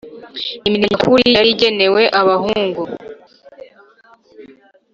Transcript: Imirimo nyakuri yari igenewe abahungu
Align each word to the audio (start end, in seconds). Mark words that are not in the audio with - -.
Imirimo 0.65 0.85
nyakuri 0.91 1.23
yari 1.37 1.49
igenewe 1.55 2.01
abahungu 2.19 2.81